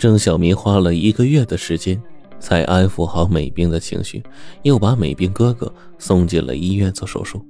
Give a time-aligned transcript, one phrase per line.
[0.00, 2.00] 郑小民花了一个月的时间，
[2.38, 4.22] 才安抚好美兵的情绪，
[4.62, 7.44] 又把美兵哥哥送进了医院做手术。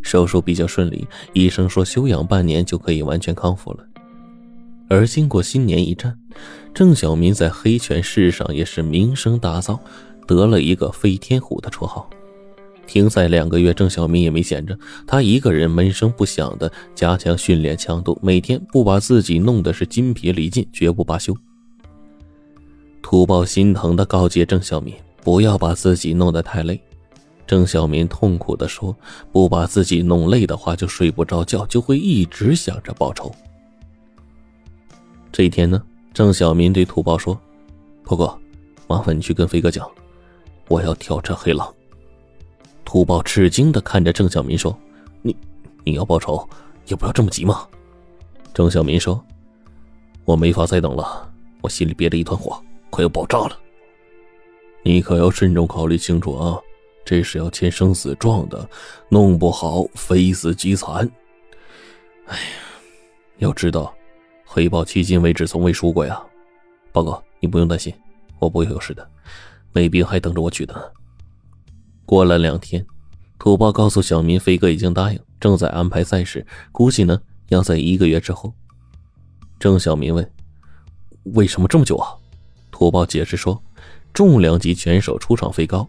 [0.00, 3.84] 手术比较顺利，医生说休养半年就可以完全康复了。
[4.88, 6.16] 而经过新年一战，
[6.72, 9.76] 郑小民在黑拳市上也是名声大噪，
[10.28, 12.08] 得了一个“飞天虎”的绰号。
[12.86, 14.78] 停赛两个月，郑小民也没闲着，
[15.08, 21.36] 他一个人闷声不响的加强训练强度，每天不把自己弄得是筋疲力尽，绝不罢休。
[23.02, 24.94] 土豹心疼的告诫郑小民
[25.24, 26.80] ：“不要把自己弄得太累。”
[27.46, 28.96] 郑小民痛苦的说
[29.32, 33.34] ：“不把自己弄累的话，就睡不着觉，就会一直想着报仇。”
[35.32, 35.82] 这一天呢，
[36.14, 37.36] 郑小民对土豹说
[38.04, 38.38] ：“不过，
[38.86, 39.90] 麻烦你去跟飞哥讲，
[40.68, 41.74] 我要挑战黑狼。”
[42.84, 44.76] 土豹吃惊的看着郑小民说
[45.22, 45.34] ：“你，
[45.82, 46.48] 你要报仇，
[46.86, 47.66] 也不要这么急嘛。”
[48.54, 49.20] 郑小民说
[50.24, 51.28] ：“我没法再等了，
[51.62, 53.58] 我心里憋着一团火。”快要爆炸了，
[54.82, 56.58] 你可要慎重考虑清楚啊！
[57.02, 58.68] 这是要签生死状的，
[59.08, 61.10] 弄不好非死即残。
[62.26, 62.42] 哎呀，
[63.38, 63.92] 要知道，
[64.44, 66.22] 黑豹迄今为止从未输过呀。
[66.92, 67.92] 报告，你不用担心，
[68.38, 69.08] 我不会有事的。
[69.72, 70.82] 美兵还等着我取的呢。
[72.04, 72.84] 过了两天，
[73.38, 78.52] 土豹告诉小民，飞哥已经答应，正在安排赛事，估计呢要在一个月之后。
[79.58, 80.32] 郑小民问
[81.34, 82.14] ：“为什么这么久啊？”
[82.80, 83.62] 土豹解释说
[84.14, 85.86] ：“重量级选手出场费高，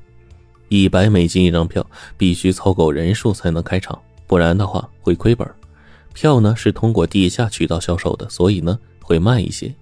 [0.68, 3.98] 一百美金一张票，必须凑够人数才能开场，
[4.28, 5.50] 不然的话会亏本。
[6.14, 9.74] 票呢是通过地下渠道销售的，所以呢会慢一些。”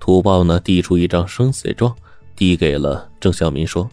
[0.00, 1.94] 土豹呢递出一张生死状，
[2.34, 3.86] 递给了郑小民说：“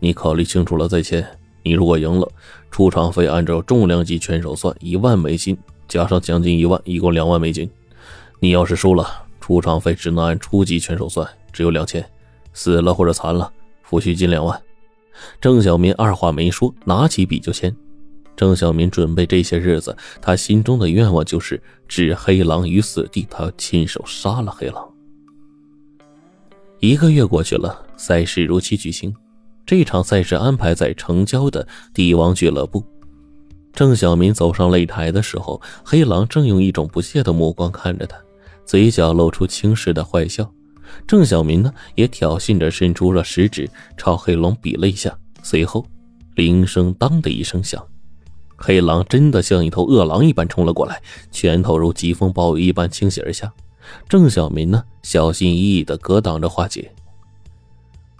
[0.00, 1.26] 你考虑清楚了再签。
[1.62, 2.30] 你如果赢了，
[2.70, 5.56] 出场费按照重量级选手算一万美金，
[5.88, 7.70] 加上奖金一万，一共两万美金。
[8.38, 12.04] 你要是输了，出场费只能按初级拳手算。”只有两千，
[12.52, 13.50] 死了或者残了，
[13.88, 14.62] 抚恤金两万。
[15.40, 17.74] 郑小民二话没说，拿起笔就签。
[18.36, 24.86] 郑小民准备这些日子，他心中的愿望就是置黑狼于死地，他要亲手杀了黑狼。
[26.78, 29.12] 一个月过去了，赛事如期举行。
[29.66, 32.84] 这场赛事安排在城郊的帝王俱乐部。
[33.72, 38.16] 郑小民走上擂台的时候，黑狼正用一种不屑的目光看着他，
[38.68, 40.46] 嘴角露出轻视的坏笑。
[41.06, 45.16] 郑小民呢，也挑衅着伸出了食指，朝黑龙比了一下。
[45.42, 45.86] 随后，
[46.34, 47.82] 铃声当的一声响，
[48.56, 53.50] 黑狼真的像一头饿狼一般冲了过来，拳头如疾风暴雨一般倾泻而下。
[54.06, 56.92] 郑小民呢，小心翼翼地格挡着化解。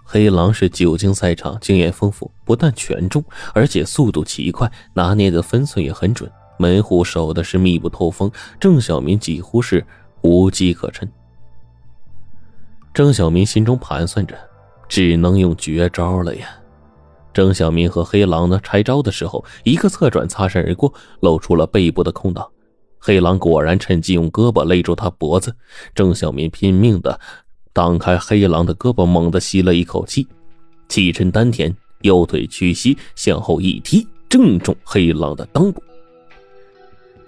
[0.03, 3.23] 黑狼是久经赛场，经验丰富，不但拳重，
[3.53, 6.27] 而且速度奇快，拿捏的分寸也很准，
[6.57, 8.31] 门户守的是密不透风。
[8.59, 9.85] 郑小民几乎是
[10.21, 11.07] 无机可乘。
[12.93, 14.35] 郑小民心中盘算着，
[14.87, 16.49] 只能用绝招了呀。
[17.31, 20.91] 郑小民和黑狼呢拆招的时候，一个侧转擦身而过，
[21.21, 22.45] 露出了背部的空档。
[22.97, 25.55] 黑狼果然趁机用胳膊勒住他脖子。
[25.95, 27.17] 郑小民拼命的
[27.71, 30.27] 挡开黑狼的胳膊，猛地吸了一口气，
[30.89, 35.81] 气沉丹田，右腿屈膝向后一踢，正中黑狼的裆部。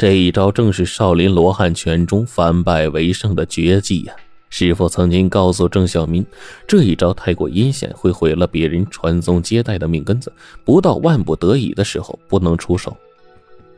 [0.02, 4.16] 这一招正是少林罗汉拳中反败为胜的绝技呀。
[4.50, 6.26] 师傅曾经告诉郑小民，
[6.68, 10.34] 这一招太过阴险，会毁了别人传宗接代的命根子。
[10.66, 12.98] 不到万不得已的时候，不能出手。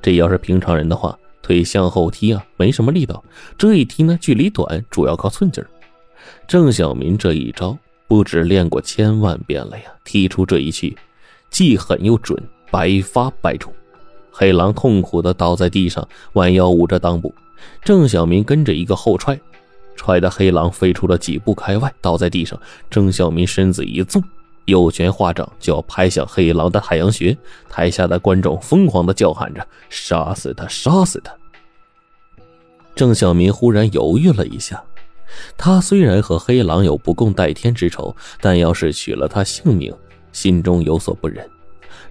[0.02, 3.22] 这要是平常人的话，腿向后踢啊，没什么力道。
[3.58, 5.70] 这一踢呢，距离短，主要靠寸劲儿。
[6.48, 10.98] 郑小民这一招不止练过千万遍了呀，踢出这一去，
[11.50, 12.42] 既狠又准，
[12.72, 13.74] 百发百中。
[14.36, 17.34] 黑狼痛苦的倒在地上，弯腰捂着裆部。
[17.84, 19.40] 郑小民跟着一个后踹。
[19.96, 22.60] 踹得黑狼飞出了几步开外，倒在地上。
[22.90, 24.22] 郑小民身子一纵，
[24.66, 27.38] 右拳化掌就要拍向黑狼的太阳穴。
[27.70, 30.68] 台下的观众疯狂的叫喊着：“杀死他！
[30.68, 31.32] 杀死他！”
[32.96, 34.84] 郑小民忽然犹豫了一下，
[35.56, 39.94] 他虽然和黑狼有不共戴天之仇，但要是取了他性命，
[40.32, 41.48] 心中有所不忍。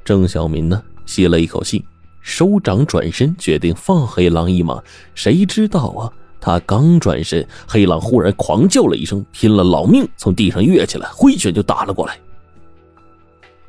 [0.04, 1.84] 郑小民呢，吸了一口气，
[2.22, 4.82] 手掌转身，决定放黑狼一马。
[5.14, 6.10] 谁知道啊？
[6.40, 12.18] 他刚转身，黑狼忽然狂叫了一声，拼了老命从地上跃起来，挥拳就打了过来。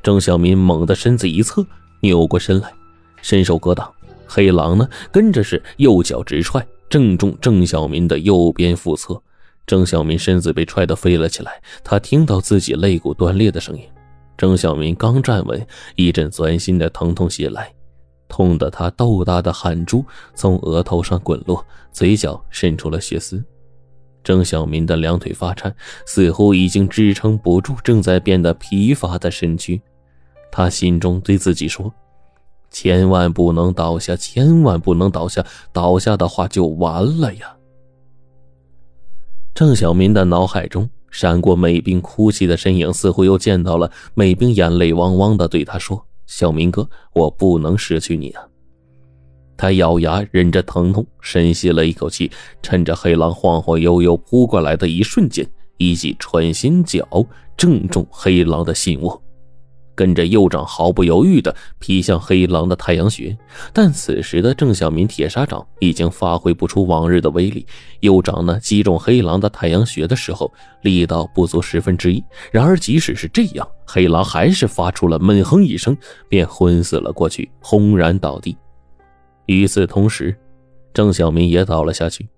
[0.02, 1.64] 郑小民猛地身子一侧，
[2.00, 2.72] 扭过身来，
[3.22, 3.88] 伸手格挡。
[4.26, 9.20] 黑狼呢，跟着是右脚直踹，正中郑小民的右边腹侧。
[9.66, 13.84] 郑小民身子被踹得飞了起来，他听到自己肋骨断裂的声音。
[14.36, 15.64] 郑小民刚站稳，
[15.94, 17.72] 一阵钻心的疼痛袭来。
[18.28, 20.04] 痛得他豆大的汗珠
[20.34, 23.44] 从额头上滚落，嘴角渗出了血丝。
[24.22, 25.74] 郑小民的两腿发颤，
[26.06, 29.80] 似乎已经支撑不住正在变得疲乏的身躯。
[30.50, 31.92] 他心中对自己说
[32.70, 37.56] ：“千万不能倒下，千万不能倒下，倒下的话就完了呀！”
[39.54, 48.42] 郑小民的脑海中闪过美兵哭泣的身影，似乎又见到了美兵眼泪汪汪的对他说：“小明哥，我不能失去你啊！”
[49.56, 52.30] 他咬牙忍着疼痛，深吸了一口气，
[52.60, 55.48] 趁着黑狼晃晃悠悠扑过来的一瞬间，
[55.78, 57.06] 一记穿心脚
[57.56, 59.22] 正中黑狼的心窝。
[59.94, 63.36] 跟着右掌毫不犹豫地劈向黑狼的太阳穴，
[63.72, 67.66] 但此时的郑小民铁砂掌已经发挥不出往日的威力。
[68.00, 70.52] 右掌呢击中黑狼的太阳穴的时候，
[70.82, 72.22] 力道不足十分之一。
[72.50, 75.96] 然而即使是这样，黑狼还是发出了闷哼一声，
[76.28, 78.56] 便昏死了过去，轰然倒地。
[79.46, 80.36] 与此同时，
[80.92, 82.28] 郑小民也倒了下去，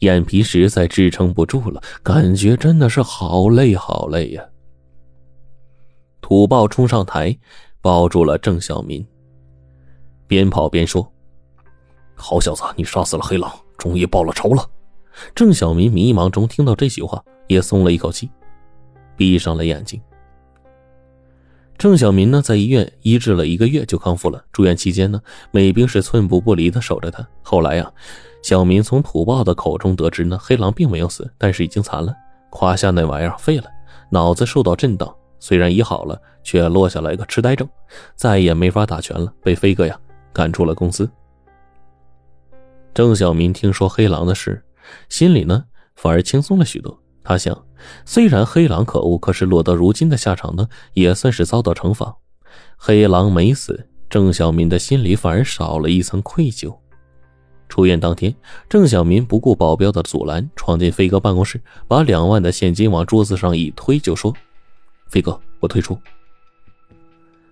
[0.00, 4.42] 眼皮实在支撑不住了，感觉真的是好累好累呀。
[6.28, 7.38] 土豹冲上台，
[7.80, 9.06] 抱住了郑小民，
[10.26, 11.08] 边跑边说
[12.18, 14.68] ：“好小子，你杀死了黑狼，终于报了仇了。”
[15.36, 18.28] 郑小民迷茫中听到这句话，也松了一口气，
[19.16, 20.02] 闭上了眼睛。
[21.78, 24.44] 郑小民呢，在医院医治了一个月就康复了。
[24.50, 27.24] 住院期间呢，美兵是寸步不离的守着他。
[27.40, 27.88] 后来呀，
[28.42, 32.12] 小民从土豹的口中得知呢，黑狼并没有死，但是已经残了，
[32.50, 33.66] 胯下那玩意儿废了，
[34.10, 35.14] 脑子受到震荡。
[35.38, 37.68] 虽然医好了，却落下了一个痴呆症，
[38.14, 39.98] 再也没法打拳了，被飞哥呀
[40.32, 41.08] 赶出了公司。
[42.94, 44.64] 郑小民听说黑狼的事，
[45.08, 46.98] 心里呢反而轻松了许多。
[47.22, 47.66] 他想，
[48.04, 52.16] 虽然黑狼可恶，可是落得如今的下场呢，也算是遭到惩罚。
[52.76, 56.74] 黑狼没死，郑小民的心里反而少了一层愧疚。
[57.68, 58.32] 出院当天，
[58.68, 64.32] 郑小民不顾保镖的阻拦，闯进飞哥办公室，把两万的现金往桌子上一推，就说。
[65.06, 65.98] 飞哥，我退出。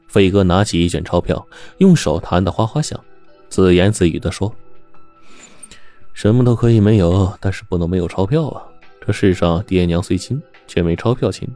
[0.09, 1.45] 飞哥拿起一卷钞票，
[1.79, 2.99] 用手弹得哗哗响，
[3.49, 4.55] 自言自语的说
[6.15, 8.63] ：“什么都可以没有，但是不能没有钞票啊！
[9.05, 11.49] 这世上爹娘虽亲，却没钞票亲。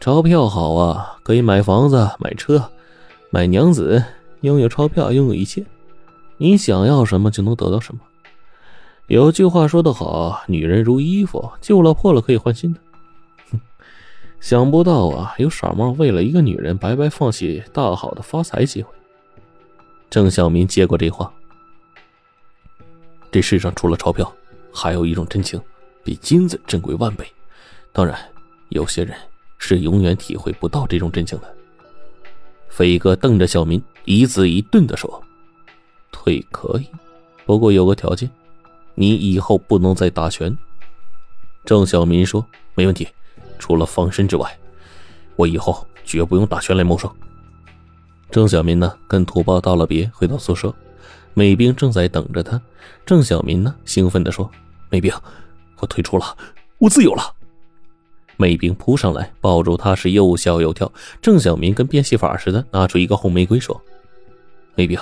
[0.00, 2.70] 钞票好啊，可以买房子、买车、
[3.30, 4.04] 买娘子。
[4.42, 5.64] 拥有钞票，拥有一切，
[6.36, 8.00] 你想要什么就能得到什么。
[9.06, 12.80] 有句话说得好，女人如衣服，旧了破了可以换新的。”
[14.46, 18.94] 想不到啊，有傻帽为了一个女人白白放弃大好的发财机会。
[20.08, 21.34] 郑小民接过这话，
[23.32, 24.32] 这世上除了钞票，
[24.72, 25.60] 还有一种真情，
[26.04, 27.26] 比金子珍贵万倍。
[27.92, 28.16] 当然，
[28.68, 29.16] 有些人
[29.58, 31.52] 是永远体会不到这种真情的。
[32.68, 35.20] 飞哥瞪着小民，一字一顿的说
[36.12, 36.86] ：“退可以，
[37.44, 38.30] 不过有个条件，
[38.94, 40.56] 你以后不能再打拳。”
[41.66, 42.46] 郑小民说
[42.76, 43.08] ：“没问题。”
[43.58, 44.58] 除了防身之外，
[45.36, 47.10] 我以后绝不用打拳来谋生。
[48.30, 50.74] 郑小民呢，跟土豹道了别，回到宿舍，
[51.34, 52.60] 美兵正在等着他。
[53.04, 54.50] 郑小民呢，兴奋地说
[54.90, 55.12] ：“美兵，
[55.78, 56.36] 我退出了，
[56.78, 57.22] 我自由了。”
[58.36, 60.92] 美兵扑上来，抱住他是又笑又跳。
[61.22, 63.80] 郑小民跟变戏法似的，拿出一个红玫瑰说
[64.74, 64.98] ：“美兵，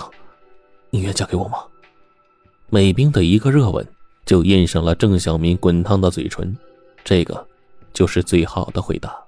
[0.90, 1.58] 你愿嫁给我吗？”
[2.70, 3.86] 美兵的一个热吻，
[4.26, 6.56] 就印上了郑小民滚烫的嘴唇。
[7.02, 7.46] 这个。
[7.94, 9.23] 就是最好的回答。